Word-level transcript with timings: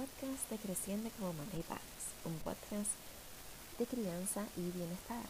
podcast 0.00 0.48
de 0.48 0.56
Creciendo 0.56 1.10
como 1.18 1.34
Madre 1.34 1.60
y 1.60 1.68
Padres, 1.68 2.04
un 2.24 2.32
podcast 2.40 2.88
de 3.76 3.84
crianza 3.84 4.48
y 4.56 4.72
bienestar. 4.72 5.28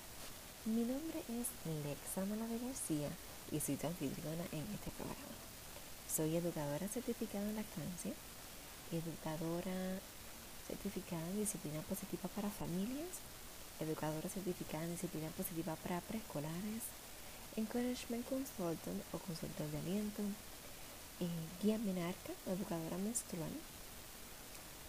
Mi 0.65 0.87
nombre 0.87 1.19
es 1.27 1.51
Lexa 1.83 2.23
de 2.23 2.59
García 2.63 3.11
y 3.51 3.59
soy 3.59 3.75
tu 3.75 3.89
anfitriona 3.89 4.47
en 4.53 4.63
este 4.71 4.95
programa. 4.95 5.35
Soy 6.07 6.37
educadora 6.37 6.87
certificada 6.87 7.51
en 7.51 7.57
lactancia, 7.57 8.15
educadora 8.95 9.99
certificada 10.69 11.27
en 11.35 11.41
disciplina 11.41 11.81
positiva 11.91 12.31
para 12.37 12.49
familias, 12.49 13.19
educadora 13.81 14.29
certificada 14.29 14.85
en 14.85 14.93
disciplina 14.93 15.31
positiva 15.31 15.75
para 15.83 16.01
preescolares, 16.03 16.87
encouragement 17.57 18.23
consultant 18.29 19.03
o 19.11 19.19
consultor 19.19 19.67
de 19.67 19.79
aliento, 19.83 20.23
eh, 21.19 21.43
guía 21.59 21.79
menarca, 21.79 22.31
educadora 22.47 22.99
menstrual, 22.99 23.51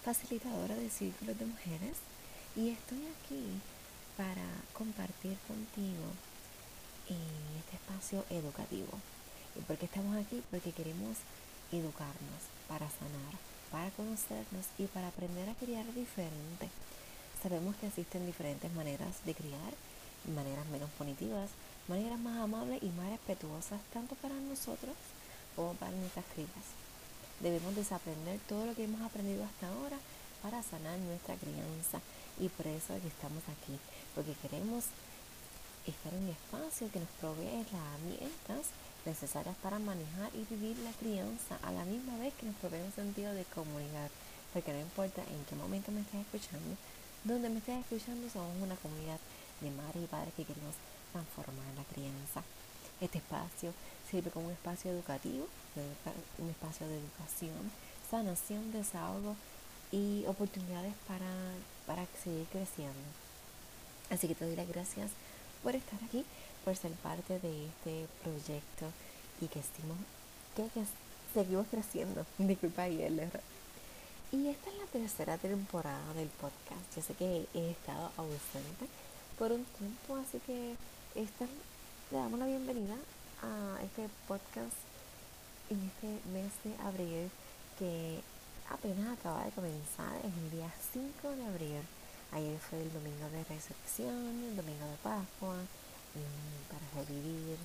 facilitadora 0.04 0.76
de 0.76 0.90
círculos 0.90 1.38
de 1.38 1.46
mujeres 1.46 1.98
y 2.55 2.70
estoy 2.70 3.00
aquí 3.05 3.46
para 4.18 4.46
compartir 4.74 5.38
contigo 5.48 6.05
en 7.08 7.60
este 7.60 7.76
espacio 7.76 8.26
educativo. 8.30 8.91
¿Y 9.55 9.62
por 9.62 9.77
qué 9.77 9.86
estamos 9.86 10.18
aquí? 10.18 10.41
Porque 10.50 10.72
queremos 10.72 11.18
educarnos 11.72 12.41
para 12.68 12.90
sanar, 12.90 13.34
para 13.72 13.91
conocernos 13.91 14.66
y 14.77 14.86
para 14.88 15.08
aprender 15.08 15.50
a 15.50 15.55
criar 15.55 15.86
diferente. 15.94 16.70
Sabemos 17.41 17.76
que 17.76 17.88
existen 17.88 18.26
diferentes 18.26 18.72
maneras 18.74 19.24
de 19.26 19.36
criar, 19.36 19.74
maneras 20.36 20.66
menos 20.68 20.90
punitivas, 20.98 21.49
maneras 21.88 22.20
más 22.20 22.41
amables 22.41 22.82
y 22.82 22.90
más 22.90 23.10
respetuosas 23.10 23.82
tanto 23.93 24.15
para 24.15 24.36
nosotros 24.36 24.96
como 25.55 25.74
para 25.76 25.91
nuestras 25.91 26.26
crías. 26.34 26.80
Debemos 27.41 27.75
desaprender 27.75 28.39
todo 28.47 28.65
lo 28.65 28.75
que 28.75 28.84
hemos 28.84 29.01
aprendido 29.01 29.43
hasta 29.43 29.67
ahora 29.67 29.97
para 30.41 30.61
sanar 30.63 30.97
nuestra 30.99 31.35
crianza. 31.35 31.99
Y 32.39 32.49
por 32.49 32.67
eso 32.67 32.93
es 32.93 33.01
que 33.01 33.07
estamos 33.07 33.43
aquí, 33.49 33.77
porque 34.15 34.34
queremos 34.41 34.85
estar 35.85 36.13
en 36.13 36.23
un 36.23 36.29
espacio 36.29 36.91
que 36.91 36.99
nos 36.99 37.09
provee 37.19 37.49
las 37.49 37.67
herramientas 37.73 38.69
necesarias 39.05 39.55
para 39.63 39.79
manejar 39.79 40.29
y 40.34 40.45
vivir 40.53 40.77
la 40.79 40.93
crianza 40.93 41.57
a 41.63 41.71
la 41.71 41.85
misma 41.85 42.17
vez 42.17 42.34
que 42.35 42.45
nos 42.45 42.55
provee 42.57 42.85
un 42.85 42.93
sentido 42.93 43.34
de 43.34 43.45
comunidad. 43.45 44.09
Porque 44.53 44.73
no 44.73 44.79
importa 44.79 45.21
en 45.21 45.45
qué 45.45 45.55
momento 45.55 45.91
me 45.91 46.01
estés 46.01 46.21
escuchando, 46.21 46.75
donde 47.23 47.49
me 47.49 47.59
estés 47.59 47.79
escuchando 47.79 48.29
somos 48.29 48.53
una 48.62 48.75
comunidad 48.75 49.19
de 49.62 49.71
madres 49.71 50.03
y 50.03 50.07
padres 50.07 50.34
que 50.35 50.45
queremos 50.45 50.75
transformar 51.12 51.65
la 51.75 51.84
crianza. 51.85 52.43
Este 53.02 53.18
espacio 53.18 53.74
sirve 54.10 54.30
como 54.30 54.46
un 54.48 54.54
espacio 54.54 54.91
educativo, 54.91 55.48
un 56.38 56.49
espacio 56.49 56.88
de 56.88 56.99
educación, 56.99 57.71
sanación, 58.10 58.71
desahogo 58.71 59.35
y 59.91 60.24
oportunidades 60.27 60.93
para, 61.08 61.32
para 61.88 62.05
seguir 62.24 62.46
creciendo. 62.52 63.10
Así 64.12 64.28
que 64.28 64.35
te 64.35 64.46
doy 64.46 64.56
las 64.56 64.68
gracias 64.68 65.09
por 65.63 65.75
estar 65.75 66.00
aquí, 66.03 66.25
por 66.63 66.75
ser 66.75 66.91
parte 66.94 67.40
de 67.40 67.68
este 67.68 68.08
proyecto 68.22 68.85
y 69.41 69.47
que, 69.47 69.59
estimo, 69.59 69.96
que, 70.56 70.68
seguimos 71.34 71.66
creciendo. 71.72 72.25
Disculpa 72.38 72.84
ahí 72.84 73.02
el 73.02 73.19
error. 73.19 73.41
Y 74.31 74.47
esta 74.47 74.69
es 74.69 74.78
la 74.78 74.86
tercera 74.86 75.38
temporada 75.38 76.13
del 76.13 76.30
podcast. 76.30 76.96
Yo 76.96 77.02
sé 77.02 77.13
que 77.16 77.47
he 77.53 77.72
estado 77.72 78.12
ausente 78.18 78.86
por 79.38 79.52
un 79.52 79.66
tiempo, 79.66 80.16
así 80.18 80.40
que 80.46 80.75
esta 81.16 81.46
le 82.12 82.17
damos 82.17 82.40
la 82.40 82.45
bienvenida 82.45 82.95
a 83.41 83.81
este 83.84 84.09
podcast 84.28 84.75
en 85.69 85.79
este 85.79 86.07
mes 86.36 86.52
de 86.66 86.75
abril 86.84 87.31
que 87.80 88.19
apenas 88.69 89.18
acaba 89.18 89.46
de 89.46 89.52
comenzar, 89.52 90.19
es 90.19 90.34
el 90.36 90.52
día 90.52 90.68
5 90.91 91.08
de 91.31 91.46
abril. 91.46 91.81
Ayer 92.34 92.59
fue 92.59 92.81
el 92.81 92.91
domingo 92.91 93.30
de 93.31 93.46
resurrección, 93.46 94.44
el 94.44 94.58
domingo 94.58 94.86
de 94.91 94.97
Pascua, 95.02 95.56
para 96.68 96.86
revivir, 97.00 97.56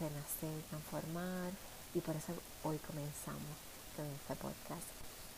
renacer, 0.00 0.50
transformar 0.68 1.54
y 1.94 2.00
por 2.00 2.16
eso 2.16 2.34
hoy 2.64 2.78
comenzamos 2.78 3.54
con 3.94 4.06
este 4.06 4.34
podcast. 4.34 4.90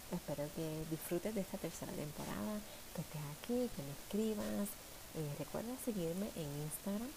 Espero 0.09 0.49
que 0.57 0.89
disfrutes 0.89 1.35
de 1.35 1.43
esta 1.43 1.59
tercera 1.59 1.93
temporada, 1.93 2.57
que 2.97 3.03
estés 3.03 3.25
aquí, 3.37 3.69
que 3.77 3.83
me 3.85 3.93
escribas. 3.93 4.69
Eh, 5.17 5.37
recuerda 5.39 5.77
seguirme 5.85 6.31
en 6.35 6.49
Instagram 6.65 7.13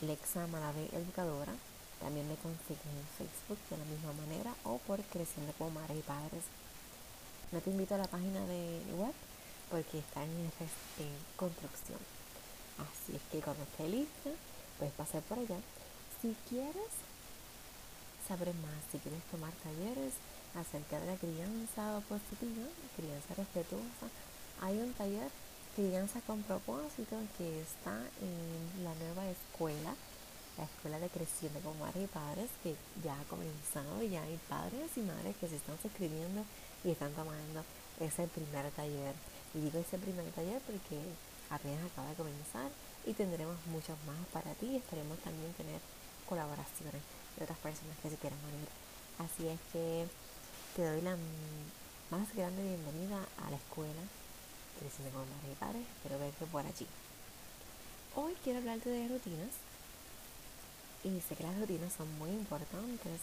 Lexa 0.00 0.46
Malavé 0.46 0.88
Educadora. 0.92 1.52
También 2.00 2.28
me 2.28 2.36
consigues 2.36 2.86
en 2.86 3.02
Facebook 3.18 3.58
de 3.70 3.76
la 3.76 3.84
misma 3.84 4.12
manera 4.12 4.54
o 4.64 4.78
por 4.78 5.02
Creciendo 5.02 5.52
como 5.58 5.70
Madres 5.70 5.98
y 5.98 6.02
Padres. 6.02 6.44
No 7.50 7.60
te 7.60 7.70
invito 7.70 7.96
a 7.96 7.98
la 7.98 8.06
página 8.06 8.40
de 8.46 8.80
web 8.94 9.12
porque 9.70 9.98
está 9.98 10.22
en, 10.22 10.50
construcción. 11.36 11.98
Así 12.78 13.16
es 13.16 13.22
que 13.32 13.40
cuando 13.40 13.64
esté 13.64 13.88
lista, 13.88 14.30
puedes 14.78 14.94
pasar 14.94 15.22
por 15.22 15.38
allá. 15.38 15.58
Si 16.22 16.36
quieres 16.48 16.92
saber 18.28 18.54
más, 18.54 18.78
si 18.92 18.98
quieres 18.98 19.22
tomar 19.32 19.52
talleres 19.64 20.14
acerca 20.54 21.00
de 21.00 21.06
la 21.06 21.16
crianza 21.16 22.00
positiva, 22.08 22.70
crianza 22.96 23.34
respetuosa, 23.36 24.06
hay 24.60 24.78
un 24.78 24.92
taller 24.94 25.30
Crianza 25.78 26.18
con 26.26 26.42
propósito 26.42 27.14
que 27.38 27.62
está 27.62 27.94
en 28.18 28.82
la 28.82 28.92
nueva 28.98 29.30
escuela, 29.30 29.94
la 30.58 30.64
escuela 30.64 30.98
de 30.98 31.06
creciendo 31.06 31.60
con 31.60 31.78
madres 31.78 32.02
y 32.02 32.06
padres, 32.08 32.50
que 32.64 32.74
ya 33.04 33.14
ha 33.14 33.22
comenzado 33.30 34.02
ya 34.02 34.24
hay 34.24 34.40
padres 34.48 34.90
y 34.96 35.02
madres 35.02 35.36
que 35.36 35.46
se 35.46 35.54
están 35.54 35.78
suscribiendo 35.80 36.42
y 36.82 36.90
están 36.90 37.12
tomando 37.12 37.62
ese 38.00 38.26
primer 38.26 38.72
taller. 38.72 39.14
Y 39.54 39.60
digo 39.60 39.78
ese 39.78 39.98
primer 39.98 40.26
taller 40.32 40.60
porque 40.66 40.98
apenas 41.48 41.78
acaba 41.86 42.10
de 42.10 42.18
comenzar 42.18 42.72
y 43.06 43.12
tendremos 43.14 43.54
muchos 43.70 43.94
más 44.02 44.18
para 44.32 44.50
ti 44.58 44.66
y 44.66 44.76
esperemos 44.82 45.16
también 45.18 45.52
tener 45.52 45.78
colaboraciones 46.28 47.06
de 47.38 47.44
otras 47.44 47.58
personas 47.58 47.94
que 48.02 48.10
se 48.10 48.16
quieran 48.16 48.40
unir. 48.50 48.66
Así 49.22 49.46
es 49.46 49.60
que 49.72 50.08
te 50.74 50.82
doy 50.82 51.02
la 51.02 51.14
más 52.10 52.34
grande 52.34 52.66
bienvenida 52.66 53.22
a 53.46 53.50
la 53.50 53.56
escuela 53.56 54.02
creciendo 54.78 55.10
con 55.18 55.28
madres 55.28 55.52
y 55.52 55.58
padres, 55.58 55.82
espero 55.82 56.18
verte 56.18 56.46
por 56.46 56.64
allí. 56.64 56.86
Hoy 58.14 58.32
quiero 58.42 58.58
hablarte 58.60 58.88
de 58.88 59.08
rutinas 59.08 59.54
y 61.04 61.20
sé 61.20 61.34
que 61.36 61.42
las 61.42 61.58
rutinas 61.58 61.92
son 61.92 62.08
muy 62.18 62.30
importantes 62.30 63.20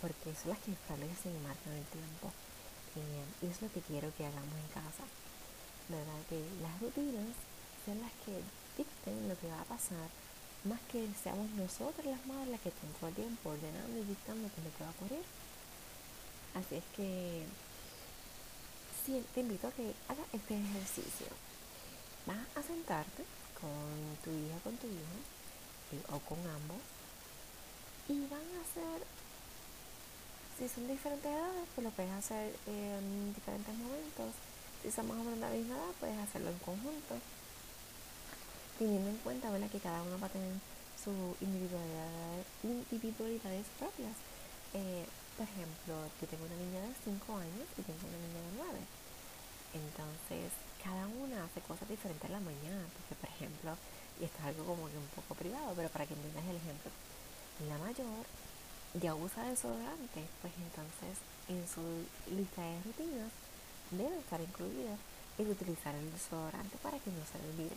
porque 0.00 0.36
son 0.36 0.52
las 0.52 0.60
que 0.60 0.72
establecen 0.72 1.34
y 1.34 1.40
marcan 1.40 1.72
el 1.72 1.84
tiempo 1.90 2.30
eh, 2.96 3.24
y 3.42 3.46
es 3.50 3.62
lo 3.62 3.72
que 3.72 3.80
quiero 3.80 4.14
que 4.16 4.26
hagamos 4.26 4.54
en 4.54 4.68
casa. 4.72 5.04
¿Verdad? 5.88 6.20
Que 6.28 6.44
las 6.60 6.76
rutinas 6.80 7.32
sean 7.84 8.00
las 8.00 8.12
que 8.24 8.36
dicten 8.76 9.28
lo 9.28 9.38
que 9.40 9.48
va 9.48 9.62
a 9.62 9.72
pasar 9.72 10.08
más 10.64 10.80
que 10.90 11.06
seamos 11.22 11.48
nosotras 11.52 12.04
las 12.04 12.26
madres 12.26 12.48
las 12.48 12.60
que 12.60 12.68
estén 12.70 12.90
todo 12.98 13.08
el 13.08 13.14
tiempo 13.14 13.50
ordenando 13.50 13.98
y 13.98 14.04
dictando 14.04 14.42
lo 14.42 14.70
que 14.76 14.84
va 14.84 14.90
a 14.90 14.96
ocurrir. 14.98 15.24
Así 16.54 16.74
es 16.76 16.84
que 16.96 17.44
te 19.08 19.40
invito 19.40 19.68
a 19.68 19.72
que 19.72 19.94
hagas 20.08 20.26
este 20.32 20.54
ejercicio. 20.54 21.28
Vas 22.26 22.44
a 22.56 22.62
sentarte 22.62 23.24
con 23.58 24.20
tu 24.22 24.30
hija, 24.30 24.58
con 24.62 24.76
tu 24.76 24.86
hijo, 24.86 26.14
o 26.14 26.18
con 26.20 26.38
ambos, 26.38 26.76
y 28.08 28.20
van 28.28 28.44
a 28.44 28.60
hacer, 28.60 29.00
si 30.58 30.68
son 30.68 30.86
diferentes 30.88 31.30
edades, 31.30 31.68
pues 31.74 31.84
lo 31.84 31.90
puedes 31.90 32.12
hacer 32.12 32.54
en 32.66 33.34
diferentes 33.34 33.74
momentos. 33.74 34.34
Si 34.82 34.92
son 34.92 35.08
más 35.08 35.16
o 35.16 35.24
menos 35.24 35.38
la 35.38 35.50
misma 35.50 35.76
edad, 35.76 35.92
puedes 35.98 36.18
hacerlo 36.18 36.50
en 36.50 36.58
conjunto, 36.58 37.16
teniendo 38.78 39.08
en 39.08 39.16
cuenta 39.18 39.50
¿verdad? 39.50 39.70
que 39.70 39.80
cada 39.80 40.02
uno 40.02 40.20
va 40.20 40.26
a 40.26 40.30
tener 40.30 40.52
sus 41.02 41.16
individualidades, 41.40 42.44
individualidades 42.62 43.66
propias. 43.78 44.12
Eh, 44.74 45.06
por 45.36 45.46
ejemplo, 45.46 45.94
yo 46.20 46.26
tengo 46.28 46.44
una 46.44 46.56
niña 46.56 46.82
de 46.82 46.94
5 47.04 47.36
años 47.38 47.66
y 47.78 47.82
tengo 47.82 48.04
una 48.04 48.18
niña 48.18 48.42
de 48.42 48.52
9. 48.58 48.97
Entonces, 49.74 50.52
cada 50.82 51.06
una 51.06 51.44
hace 51.44 51.60
cosas 51.60 51.88
diferentes 51.88 52.24
en 52.24 52.32
la 52.32 52.40
mañana, 52.40 52.84
porque 52.94 53.14
por 53.20 53.28
ejemplo, 53.28 53.76
y 54.20 54.24
esto 54.24 54.38
es 54.38 54.44
algo 54.44 54.64
como 54.64 54.88
que 54.88 54.96
un 54.96 55.12
poco 55.14 55.34
privado, 55.34 55.72
pero 55.76 55.88
para 55.88 56.06
que 56.06 56.14
entiendas 56.14 56.44
el 56.46 56.56
ejemplo, 56.56 56.90
la 57.68 57.78
mayor 57.78 58.24
ya 58.94 59.14
usa 59.14 59.44
desodorante, 59.44 60.24
pues 60.40 60.52
entonces 60.56 61.18
en 61.48 61.62
su 61.68 61.82
lista 62.34 62.62
de 62.62 62.82
rutinas 62.82 63.30
debe 63.90 64.18
estar 64.18 64.40
incluida 64.40 64.96
el 65.38 65.50
utilizar 65.50 65.94
el 65.94 66.10
desodorante 66.12 66.76
para 66.82 66.98
que 66.98 67.10
no 67.10 67.22
se 67.26 67.38
olvide. 67.38 67.76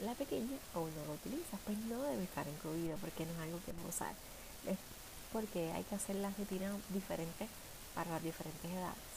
La 0.00 0.14
pequeña 0.14 0.56
aún 0.74 0.90
no 0.96 1.04
lo 1.06 1.14
utiliza, 1.14 1.58
pues 1.64 1.78
no 1.86 2.02
debe 2.02 2.24
estar 2.24 2.46
incluido 2.48 2.96
porque 2.98 3.26
no 3.26 3.32
es 3.32 3.38
algo 3.38 3.60
que 3.64 3.70
a 3.70 3.88
usar 3.88 4.14
porque 5.32 5.72
hay 5.72 5.82
que 5.84 5.94
hacer 5.94 6.16
las 6.16 6.36
rutinas 6.36 6.74
diferentes 6.90 7.48
para 7.94 8.10
las 8.10 8.22
diferentes 8.22 8.70
edades. 8.70 9.11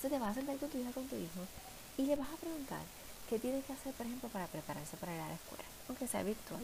Se 0.00 0.08
te 0.08 0.18
va 0.18 0.28
a 0.28 0.34
sentar 0.34 0.56
con 0.58 0.68
tu 0.68 0.78
hija 0.78 0.92
con 0.92 1.06
tu 1.08 1.16
hijo 1.16 1.40
y 1.96 2.02
le 2.02 2.16
vas 2.16 2.28
a 2.28 2.36
preguntar 2.36 2.82
qué 3.28 3.38
tiene 3.38 3.62
que 3.62 3.72
hacer, 3.72 3.92
por 3.94 4.06
ejemplo, 4.06 4.28
para 4.28 4.46
prepararse 4.46 4.96
para 4.96 5.14
ir 5.14 5.20
a 5.20 5.28
la 5.28 5.34
escuela, 5.34 5.64
aunque 5.88 6.06
sea 6.06 6.22
virtual. 6.22 6.62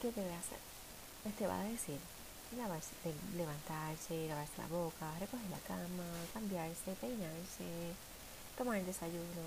¿Qué 0.00 0.10
debe 0.12 0.34
hacer? 0.34 0.58
Pues 1.22 1.34
te 1.36 1.46
va 1.46 1.60
a 1.60 1.64
decir 1.64 1.98
levantarse, 3.36 4.28
lavarse 4.28 4.58
la 4.58 4.68
boca, 4.68 5.10
recoger 5.18 5.50
la 5.50 5.58
cama, 5.66 6.06
cambiarse, 6.32 6.92
peinarse, 7.00 7.66
tomar 8.56 8.76
el 8.76 8.86
desayuno. 8.86 9.44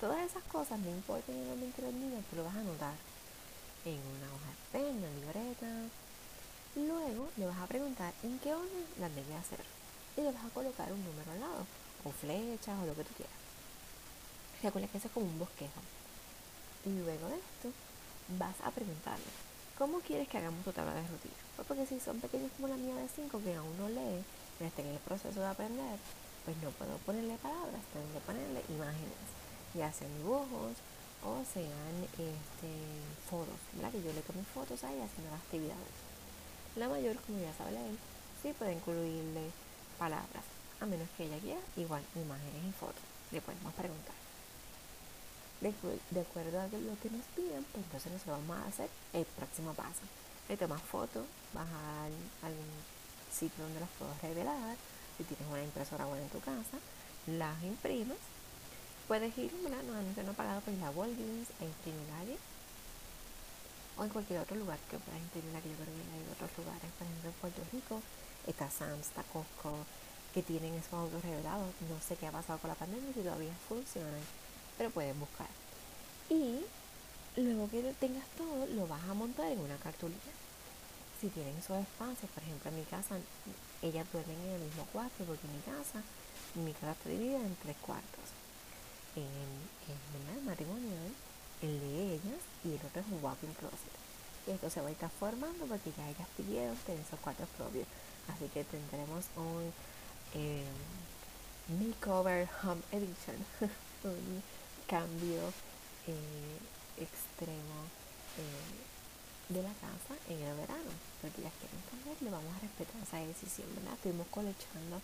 Todas 0.00 0.20
esas 0.20 0.42
cosas, 0.44 0.78
no 0.80 0.90
importa 0.90 1.32
en 1.32 1.38
el 1.38 1.72
de 1.72 1.82
los 1.82 1.94
niños, 1.94 2.24
tú 2.28 2.36
lo 2.36 2.44
vas 2.44 2.56
a 2.56 2.60
anotar 2.60 2.94
en 3.84 3.98
una 3.98 4.28
hoja 4.34 4.50
de 4.50 4.56
papel, 4.66 4.96
una 4.98 5.10
libreta. 5.10 5.70
Luego 6.74 7.28
le 7.36 7.46
vas 7.46 7.58
a 7.58 7.66
preguntar 7.66 8.12
en 8.22 8.38
qué 8.38 8.52
orden 8.54 8.86
las 8.98 9.14
debe 9.14 9.34
hacer. 9.34 9.60
Y 10.16 10.20
le 10.20 10.32
vas 10.32 10.44
a 10.44 10.50
colocar 10.50 10.92
un 10.92 11.04
número 11.04 11.32
al 11.32 11.40
lado, 11.40 11.66
o 12.04 12.10
flechas, 12.10 12.78
o 12.82 12.86
lo 12.86 12.94
que 12.94 13.04
tú 13.04 13.14
quieras. 13.14 13.36
Recuerda 14.62 14.88
que 14.88 14.98
eso 14.98 15.08
es 15.08 15.14
como 15.14 15.26
un 15.26 15.38
bosquejo. 15.38 15.80
Y 16.84 16.90
luego 16.90 17.28
de 17.28 17.36
esto, 17.36 17.70
vas 18.38 18.56
a 18.64 18.70
preguntarle, 18.70 19.30
¿cómo 19.78 20.00
quieres 20.00 20.28
que 20.28 20.38
hagamos 20.38 20.64
tu 20.64 20.72
tabla 20.72 20.94
de 20.94 21.02
rutina? 21.02 21.34
Pues 21.56 21.68
porque 21.68 21.86
si 21.86 22.00
son 22.00 22.20
pequeños 22.20 22.50
como 22.56 22.68
la 22.68 22.76
mía 22.76 22.94
de 22.94 23.08
5 23.08 23.40
que 23.42 23.54
aún 23.54 23.76
no 23.78 23.88
lee, 23.88 24.24
pero 24.58 24.68
está 24.68 24.82
en 24.82 24.88
el 24.88 24.98
proceso 24.98 25.40
de 25.40 25.46
aprender, 25.46 25.98
pues 26.44 26.56
no 26.58 26.70
puedo 26.70 26.96
ponerle 27.06 27.36
palabras, 27.38 27.80
tengo 27.92 28.12
que 28.12 28.26
ponerle 28.26 28.62
imágenes, 28.68 29.26
ya 29.74 29.92
sean 29.92 30.16
dibujos 30.18 30.74
o 31.22 31.44
sean 31.46 31.94
este, 32.18 32.70
fotos, 33.30 33.58
¿verdad? 33.74 33.92
Que 33.92 34.02
yo 34.02 34.12
le 34.12 34.22
tomo 34.22 34.42
fotos 34.54 34.82
ahí 34.84 35.00
haciendo 35.00 35.30
las 35.30 35.40
actividades. 35.40 35.94
La 36.76 36.88
mayor, 36.88 37.16
como 37.26 37.38
ya 37.38 37.52
sabe 37.54 37.72
leer, 37.72 37.94
sí 38.42 38.52
puede 38.58 38.72
incluirle 38.74 39.50
palabras, 39.98 40.44
a 40.82 40.86
menos 40.86 41.08
que 41.16 41.24
ella 41.24 41.38
quiera, 41.38 41.60
igual 41.76 42.02
imágenes 42.14 42.64
y 42.68 42.72
fotos. 42.72 43.02
Le 43.30 43.40
podemos 43.40 43.72
preguntar. 43.74 44.14
De, 45.60 45.72
de 46.10 46.20
acuerdo 46.20 46.60
a 46.60 46.66
lo 46.66 46.98
que 46.98 47.10
nos 47.10 47.24
piden, 47.36 47.64
pues 47.70 47.84
entonces 47.84 48.12
nosotros 48.12 48.38
vamos 48.48 48.64
a 48.64 48.68
hacer 48.68 48.90
el 49.12 49.24
próximo 49.24 49.74
paso. 49.74 50.02
Le 50.48 50.56
tomas 50.56 50.82
fotos, 50.82 51.24
vas 51.54 51.68
a 51.68 52.04
algún 52.46 52.66
sitio 53.32 53.62
donde 53.64 53.80
las 53.80 53.88
puedo 53.98 54.12
revelar, 54.22 54.76
si 55.16 55.24
tienes 55.24 55.46
una 55.46 55.62
impresora 55.62 56.04
buena 56.04 56.24
en 56.24 56.30
tu 56.30 56.40
casa, 56.40 56.76
las 57.26 57.62
imprimes. 57.62 58.18
Puedes 59.06 59.36
ir, 59.38 59.52
¿verdad? 59.62 59.82
No, 59.84 60.22
no 60.22 60.32
pagado 60.32 60.60
por 60.62 60.74
la 60.74 60.90
Walgreens 60.90 61.48
e 61.60 61.64
imprimir. 61.64 62.38
O 63.96 64.04
en 64.04 64.10
cualquier 64.10 64.40
otro 64.40 64.56
lugar 64.56 64.78
que 64.90 64.98
puedas 64.98 65.20
imprimir. 65.20 65.54
Yo 65.54 65.60
creo 65.60 65.94
que 65.94 66.10
hay 66.10 66.26
otros 66.32 66.50
lugares, 66.58 66.90
por 66.98 67.06
ejemplo 67.06 67.30
en 67.30 67.36
Puerto 67.36 67.62
Rico, 67.72 68.02
está 68.46 68.70
Sam's, 68.70 69.06
está 69.06 69.22
Costco, 69.24 69.84
que 70.32 70.42
tienen 70.42 70.74
esos 70.74 70.94
autos 70.94 71.22
revelados. 71.22 71.68
No 71.88 72.00
sé 72.00 72.16
qué 72.16 72.26
ha 72.26 72.32
pasado 72.32 72.58
con 72.58 72.68
la 72.68 72.76
pandemia, 72.76 73.12
si 73.12 73.20
todavía 73.20 73.52
funcionan, 73.68 74.20
pero 74.78 74.90
puedes 74.90 75.18
buscar. 75.18 75.48
Y 76.30 76.60
luego 77.36 77.68
que 77.70 77.82
tengas 78.00 78.26
todo, 78.36 78.66
lo 78.66 78.86
vas 78.86 79.02
a 79.04 79.14
montar 79.14 79.46
en 79.52 79.60
una 79.60 79.76
cartulina 79.76 80.32
si 81.22 81.28
tienen 81.28 81.56
esos 81.56 81.78
espacios, 81.78 82.28
por 82.34 82.42
ejemplo 82.42 82.68
en 82.68 82.78
mi 82.78 82.84
casa, 82.84 83.14
ellas 83.80 84.04
duermen 84.10 84.36
en 84.42 84.58
el 84.58 84.62
mismo 84.62 84.84
cuarto 84.86 85.22
porque 85.22 85.46
en 85.46 85.54
mi 85.54 85.62
casa, 85.62 86.02
mi 86.58 86.72
casa 86.74 86.98
está 86.98 87.08
dividida 87.10 87.38
en 87.38 87.54
tres 87.62 87.76
cuartos. 87.78 88.26
En, 89.14 89.22
el 89.22 90.42
matrimonial, 90.42 91.14
el 91.62 91.78
de 91.78 92.14
ellas 92.14 92.42
y 92.64 92.74
el 92.74 92.82
otro 92.82 93.00
es 93.00 93.06
un 93.06 93.22
walking 93.22 93.54
closet. 93.54 93.94
Y 94.48 94.50
esto 94.50 94.68
se 94.68 94.80
va 94.80 94.88
a 94.88 94.90
estar 94.90 95.10
formando 95.10 95.64
porque 95.66 95.92
ya 95.96 96.10
ellas 96.10 96.26
pidieron 96.36 96.74
tener 96.82 97.00
esos 97.06 97.20
cuartos 97.20 97.46
propios. 97.56 97.86
Así 98.26 98.50
que 98.50 98.64
tendremos 98.64 99.26
un 99.36 99.70
eh, 100.34 100.64
makeover 101.68 102.48
home 102.62 102.82
edition, 102.92 103.36
un 104.04 104.42
cambio 104.86 105.52
eh, 106.06 106.58
extremo. 106.98 107.86
Eh, 108.38 108.92
de 109.52 109.62
la 109.62 109.74
casa 109.84 110.16
en 110.28 110.40
el 110.40 110.56
verano, 110.56 110.92
porque 111.20 111.44
ya 111.44 111.52
quieren 111.60 111.82
cambiar, 111.90 112.16
le 112.24 112.30
vamos 112.30 112.52
a 112.56 112.60
respetar 112.64 112.96
esa 113.04 113.20
decisión, 113.20 113.68
¿verdad? 113.76 113.92
Estuvimos 114.00 114.26
colechando 114.32 114.96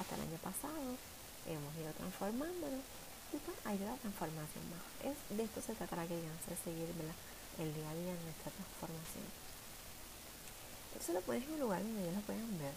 hasta 0.00 0.16
el 0.16 0.22
año 0.24 0.38
pasado, 0.40 0.96
hemos 1.44 1.72
ido 1.76 1.92
transformándonos 1.92 2.80
y 3.32 3.36
pues 3.36 3.56
hay 3.68 3.76
la 3.78 4.00
transformación 4.00 4.64
más. 4.72 4.84
Es, 5.04 5.16
de 5.36 5.44
esto 5.44 5.60
se 5.60 5.76
tratará 5.76 6.08
que 6.08 6.16
de 6.16 6.56
seguir 6.64 6.88
el 6.88 7.68
día 7.76 7.90
a 7.90 7.94
día 7.94 8.12
en 8.16 8.22
nuestra 8.24 8.50
transformación. 8.56 9.26
Entonces 10.90 11.14
lo 11.14 11.20
pones 11.20 11.44
en 11.44 11.52
un 11.54 11.60
lugar 11.60 11.82
donde 11.84 12.00
ellos 12.00 12.16
lo 12.16 12.24
puedan 12.24 12.58
ver 12.58 12.74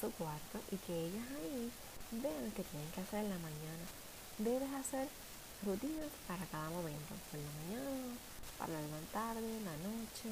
su 0.00 0.10
cuarto 0.12 0.58
y 0.72 0.76
que 0.78 1.06
ellas 1.06 1.26
ahí 1.36 1.70
vean 2.10 2.50
que 2.56 2.64
tienen 2.64 2.90
que 2.92 3.00
hacer 3.02 3.24
en 3.24 3.30
la 3.30 3.38
mañana. 3.38 3.84
Debes 4.38 4.72
hacer 4.72 5.08
rutinas 5.64 6.08
para 6.26 6.44
cada 6.46 6.70
momento, 6.70 7.12
por 7.30 7.38
la 7.38 7.52
mañana, 7.60 8.16
para 8.58 8.72
la 8.72 9.00
tarde, 9.12 9.60
la 9.60 9.76
noche. 9.84 10.30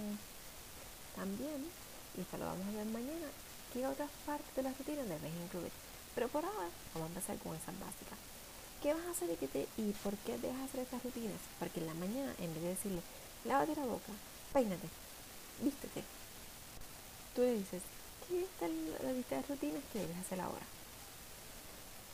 También, 1.14 1.68
y 2.16 2.20
esto 2.20 2.38
lo 2.38 2.46
vamos 2.46 2.66
a 2.66 2.78
ver 2.78 2.86
mañana, 2.86 3.28
qué 3.72 3.86
otras 3.86 4.10
partes 4.24 4.54
de 4.56 4.62
la 4.62 4.72
rutina 4.72 5.02
debes 5.02 5.34
incluir. 5.44 5.72
Pero 6.14 6.28
por 6.28 6.44
ahora 6.44 6.68
vamos 6.94 7.10
a 7.10 7.12
empezar 7.12 7.36
con 7.38 7.54
esas 7.54 7.78
básicas. 7.78 8.18
¿Qué 8.82 8.94
vas 8.94 9.04
a 9.04 9.10
hacer 9.10 9.30
y, 9.30 9.82
y 9.82 9.92
por 10.04 10.16
qué 10.24 10.38
dejas 10.38 10.70
hacer 10.70 10.80
estas 10.80 11.02
rutinas? 11.02 11.42
Porque 11.58 11.80
en 11.80 11.86
la 11.86 11.94
mañana, 11.94 12.32
en 12.38 12.54
vez 12.54 12.62
de 12.62 12.68
decirle, 12.70 13.02
lávate 13.44 13.74
la 13.76 13.84
boca, 13.84 14.12
peínate, 14.52 14.88
vístete, 15.60 16.02
tú 17.34 17.42
le 17.42 17.58
dices, 17.58 17.82
¿qué 18.28 18.44
es 18.44 19.02
la 19.02 19.12
lista 19.12 19.36
de 19.36 19.42
rutinas 19.42 19.82
que 19.92 20.00
debes 20.00 20.18
hacer 20.18 20.40
ahora? 20.40 20.66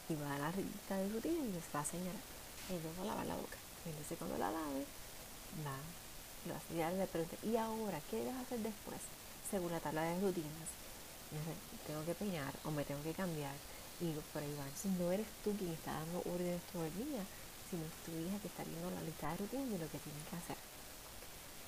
Y 0.08 0.14
va 0.14 0.34
a 0.34 0.38
la 0.38 0.50
lista 0.50 0.96
de 0.96 1.08
rutinas 1.08 1.44
y 1.48 1.52
les 1.52 1.64
va 1.74 1.80
a 1.80 1.84
señalar. 1.84 2.22
Y 2.70 2.72
luego 2.82 3.04
lavar 3.04 3.26
la 3.26 3.36
boca. 3.36 3.58
Entonces 3.84 4.18
cuando 4.18 4.38
la 4.38 4.50
lave, 4.50 4.86
va 5.66 5.76
lo 6.46 6.54
hace. 6.54 6.74
Le 6.74 7.06
pregunté, 7.06 7.38
¿y 7.42 7.56
ahora 7.56 8.00
qué 8.10 8.18
debes 8.18 8.36
hacer 8.36 8.58
después? 8.60 9.00
Según 9.50 9.72
la 9.72 9.80
tabla 9.80 10.02
de 10.02 10.20
rutinas. 10.20 10.68
Tengo 11.86 12.04
que 12.04 12.14
peinar 12.14 12.52
o 12.64 12.70
me 12.70 12.84
tengo 12.84 13.02
que 13.02 13.12
cambiar. 13.12 13.54
Y 14.00 14.12
por 14.32 14.42
ahí 14.42 14.54
va. 14.58 14.64
Entonces 14.64 14.92
no 14.92 15.12
eres 15.12 15.26
tú 15.42 15.54
quien 15.56 15.72
está 15.72 15.92
dando 15.92 16.22
órdenes 16.26 16.62
todo 16.72 16.84
el 16.84 16.94
día, 16.94 17.24
sino 17.70 17.84
es 17.84 17.96
tu 18.04 18.12
hija 18.12 18.38
que 18.40 18.48
está 18.48 18.64
viendo 18.64 18.90
la 18.90 19.02
lista 19.02 19.30
de 19.30 19.36
rutinas 19.38 19.70
de 19.70 19.78
lo 19.78 19.90
que 19.90 19.98
tiene 19.98 20.20
que 20.30 20.36
hacer. 20.36 20.56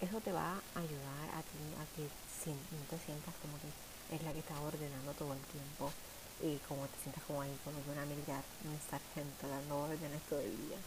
Eso 0.00 0.20
te 0.20 0.32
va 0.32 0.60
a 0.60 0.78
ayudar 0.78 1.26
a 1.32 1.40
ti 1.40 1.64
a 1.80 1.84
que 1.96 2.04
no 2.04 2.84
te 2.90 2.98
sientas 3.00 3.34
como 3.40 3.56
que 3.58 3.70
es 4.10 4.22
la 4.22 4.32
que 4.32 4.40
está 4.40 4.60
ordenando 4.60 5.12
todo 5.18 5.32
el 5.32 5.44
tiempo 5.50 5.90
y 6.42 6.56
como 6.68 6.86
te 6.86 7.00
sientas 7.00 7.24
como 7.24 7.40
ahí 7.40 7.56
como 7.64 7.80
una 7.90 8.04
militar, 8.06 8.42
un 8.64 8.78
sargento 8.78 9.48
dando 9.48 9.88
órdenes 9.88 10.22
todo 10.28 10.40
el 10.40 10.52
día. 10.68 10.78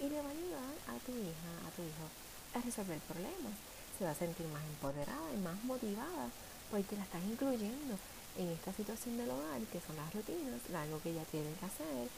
Y 0.00 0.08
le 0.10 0.20
va 0.20 0.28
a 0.28 0.32
ayudar 0.32 0.74
a 0.90 0.94
tu 1.04 1.12
hija, 1.12 1.50
a 1.66 1.70
tu 1.74 1.82
hijo 1.82 2.06
a 2.54 2.60
resolver 2.60 2.98
problemas. 3.06 3.54
Se 3.98 4.04
va 4.04 4.10
a 4.10 4.14
sentir 4.14 4.46
más 4.48 4.62
empoderada 4.62 5.32
y 5.34 5.38
más 5.38 5.58
motivada 5.64 6.30
porque 6.70 6.96
la 6.96 7.04
estás 7.04 7.22
incluyendo 7.24 7.98
en 8.36 8.48
esta 8.48 8.72
situación 8.72 9.16
del 9.16 9.30
hogar, 9.30 9.60
que 9.72 9.80
son 9.80 9.96
las 9.96 10.14
rutinas, 10.14 10.60
algo 10.74 11.02
que 11.02 11.10
ella 11.10 11.24
tiene 11.30 11.52
que 11.58 11.66
hacer, 11.66 12.08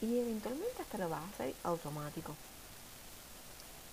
y 0.00 0.18
eventualmente 0.18 0.80
hasta 0.80 0.98
lo 0.98 1.10
va 1.10 1.18
a 1.18 1.28
hacer 1.28 1.54
automático. 1.64 2.34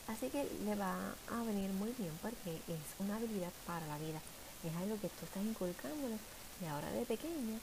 Así 0.08 0.29
que 0.29 0.48
le 0.65 0.75
va 0.75 0.96
a 1.29 1.44
venir 1.44 1.70
muy 1.72 1.91
bien 1.98 2.12
porque 2.22 2.56
es 2.67 2.84
una 3.00 3.15
habilidad 3.17 3.51
para 3.65 3.86
la 3.88 3.98
vida. 3.98 4.22
Es 4.63 4.75
algo 4.77 5.00
que 5.01 5.10
tú 5.10 5.25
estás 5.25 5.44
inculcándole 5.44 6.18
de 6.60 6.68
ahora 6.68 6.91
de 6.91 7.06
pequeña 7.06 7.58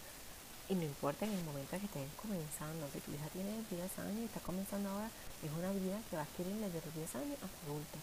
y 0.68 0.74
no 0.74 0.84
importa 0.84 1.24
en 1.24 1.32
el 1.32 1.44
momento 1.48 1.80
que 1.80 1.88
estén 1.88 2.04
comenzando, 2.20 2.84
si 2.92 3.00
tu 3.00 3.08
hija 3.16 3.24
tiene 3.32 3.56
10 3.72 3.88
años 4.04 4.20
y 4.20 4.28
está 4.28 4.40
comenzando 4.44 4.90
ahora, 4.90 5.08
es 5.40 5.48
una 5.48 5.70
habilidad 5.72 5.96
que 6.10 6.16
va 6.20 6.22
a 6.22 6.28
adquirir 6.28 6.60
desde 6.60 6.84
los 6.84 6.92
10 6.92 7.14
años 7.24 7.38
hasta 7.40 7.60
adulto. 7.64 7.96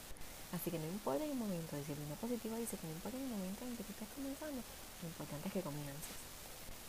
Así 0.50 0.72
que 0.74 0.80
no 0.82 0.90
importa 0.90 1.22
en 1.22 1.32
el 1.32 1.38
momento, 1.38 1.78
disciplina 1.78 2.18
positiva 2.18 2.58
dice 2.58 2.74
que 2.82 2.88
no 2.90 2.98
importa 2.98 3.22
en 3.22 3.30
el 3.30 3.38
momento 3.38 3.62
en 3.70 3.78
que 3.78 3.86
tú 3.86 3.92
estés 3.94 4.10
comenzando, 4.18 4.58
lo 4.66 5.06
importante 5.06 5.46
es 5.46 5.54
que 5.54 5.62
comiences. 5.62 6.18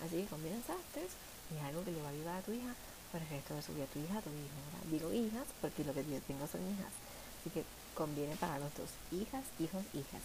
Así 0.00 0.14
que 0.16 0.32
comenzaste 0.32 1.02
y 1.04 1.60
es 1.60 1.64
algo 1.68 1.84
que 1.84 1.92
le 1.92 2.00
va 2.00 2.08
a 2.08 2.16
ayudar 2.16 2.36
a 2.40 2.46
tu 2.46 2.52
hija 2.56 2.72
por 3.12 3.20
el 3.20 3.28
resto 3.28 3.52
de 3.52 3.60
su 3.60 3.75
vida, 3.76 3.84
tu 3.92 4.00
hija, 4.00 4.25
tu 4.25 4.32
hijo. 4.32 4.56
Digo 4.88 5.12
hijas 5.12 5.44
porque 5.60 5.84
lo 5.84 5.92
que 5.92 6.08
yo 6.08 6.16
tengo 6.25 6.48
son 6.48 6.64
hijas. 6.72 6.94
Así 7.40 7.50
que 7.52 7.68
conviene 7.92 8.32
para 8.40 8.56
los 8.56 8.72
dos, 8.80 8.88
hijas, 9.12 9.44
hijos, 9.60 9.84
hijas. 9.92 10.25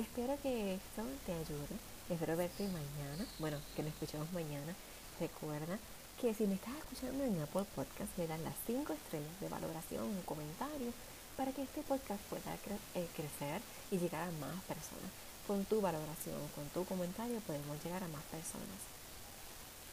Espero 0.00 0.32
que 0.40 0.76
esto 0.76 1.04
te 1.26 1.32
ayude 1.34 1.76
Espero 2.08 2.34
verte 2.34 2.64
mañana. 2.64 3.28
Bueno, 3.38 3.58
que 3.76 3.82
nos 3.82 3.92
escuchemos 3.92 4.32
mañana. 4.32 4.72
Recuerda 5.20 5.78
que 6.18 6.32
si 6.32 6.46
me 6.46 6.54
estás 6.54 6.72
escuchando 6.74 7.22
en 7.22 7.38
Apple 7.42 7.66
Podcast, 7.76 8.16
me 8.16 8.26
dan 8.26 8.42
las 8.42 8.56
5 8.66 8.80
estrellas 8.94 9.40
de 9.40 9.48
valoración, 9.50 10.04
un 10.04 10.22
comentario, 10.22 10.90
para 11.36 11.52
que 11.52 11.62
este 11.62 11.82
podcast 11.82 12.18
pueda 12.32 12.56
eh, 12.96 13.06
crecer 13.14 13.60
y 13.92 13.98
llegar 13.98 14.26
a 14.26 14.32
más 14.40 14.56
personas. 14.64 15.12
Con 15.46 15.66
tu 15.66 15.82
valoración, 15.82 16.40
con 16.56 16.64
tu 16.72 16.82
comentario, 16.86 17.38
podemos 17.40 17.76
llegar 17.84 18.02
a 18.02 18.08
más 18.08 18.24
personas. 18.32 18.80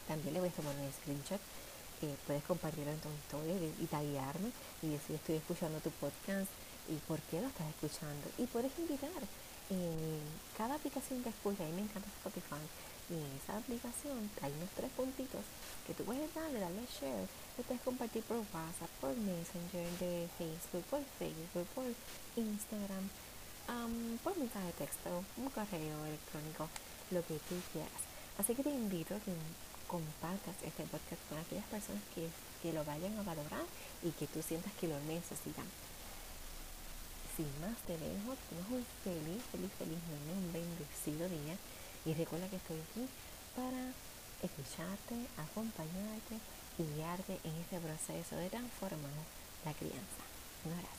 También 0.08 0.32
le 0.32 0.40
voy 0.40 0.48
a 0.48 0.52
tomar 0.52 0.74
un 0.74 0.90
screenshot. 0.90 1.40
Eh, 2.00 2.16
puedes 2.26 2.44
compartirlo 2.44 2.92
en 2.92 3.00
tu 3.04 3.10
historia 3.12 3.54
y, 3.60 3.84
y 3.84 3.86
taguearme 3.86 4.52
y 4.80 4.88
decir 4.88 5.16
estoy 5.16 5.36
escuchando 5.36 5.78
tu 5.80 5.90
podcast 6.00 6.48
y 6.88 6.96
por 7.04 7.20
qué 7.28 7.42
lo 7.42 7.48
estás 7.48 7.68
escuchando. 7.68 8.24
Y 8.38 8.46
puedes 8.46 8.72
invitar 8.78 9.12
en 9.70 10.20
cada 10.56 10.74
aplicación 10.74 11.22
que 11.22 11.30
escucha, 11.30 11.64
a 11.64 11.66
mí 11.66 11.72
me 11.72 11.82
encanta 11.82 12.08
Spotify, 12.08 12.62
y 13.10 13.14
en 13.14 13.40
esa 13.40 13.56
aplicación 13.56 14.30
hay 14.42 14.52
unos 14.52 14.68
tres 14.76 14.90
puntitos 14.92 15.40
que 15.86 15.94
tú 15.94 16.04
puedes 16.04 16.32
darle, 16.34 16.60
darle 16.60 16.84
share, 16.92 17.28
lo 17.56 17.64
puedes 17.64 17.82
compartir 17.82 18.22
por 18.24 18.36
WhatsApp, 18.36 18.90
por 19.00 19.16
Messenger 19.16 19.88
de 19.98 20.28
Facebook, 20.36 20.84
por 20.90 21.00
Facebook, 21.18 21.66
por 21.74 21.86
Instagram, 22.36 23.08
por 24.22 24.36
mensaje 24.36 24.66
de 24.66 24.72
texto, 24.72 25.24
un 25.36 25.48
correo 25.50 26.04
electrónico, 26.04 26.68
lo 27.10 27.24
que 27.24 27.40
tú 27.48 27.56
quieras. 27.72 28.02
Así 28.36 28.54
que 28.54 28.62
te 28.62 28.70
invito 28.70 29.14
a 29.14 29.20
que 29.20 29.32
compartas 29.88 30.56
este 30.62 30.84
podcast 30.84 31.20
con 31.28 31.38
aquellas 31.38 31.64
personas 31.66 32.02
que, 32.14 32.28
que 32.62 32.72
lo 32.72 32.84
vayan 32.84 33.16
a 33.18 33.22
valorar 33.22 33.64
y 34.02 34.10
que 34.12 34.26
tú 34.26 34.42
sientas 34.42 34.72
que 34.80 34.88
lo 34.88 35.00
necesitan. 35.08 35.64
Sin 37.38 37.46
más 37.60 37.78
te 37.86 37.92
dejo, 37.92 38.34
tengas 38.50 38.66
un 38.68 38.84
feliz, 39.04 39.40
feliz, 39.52 39.70
feliz, 39.78 39.98
un 40.34 40.52
bendecido 40.52 41.28
día 41.28 41.54
y 42.04 42.12
recuerda 42.14 42.48
que 42.48 42.56
estoy 42.56 42.80
aquí 42.80 43.06
para 43.54 43.94
escucharte, 44.42 45.14
acompañarte 45.38 46.34
y 46.78 46.82
guiarte 46.96 47.38
en 47.44 47.54
este 47.62 47.78
proceso 47.78 48.34
de 48.34 48.50
transformar 48.50 49.22
la 49.64 49.72
crianza. 49.72 50.22
Un 50.64 50.72
abrazo. 50.72 50.97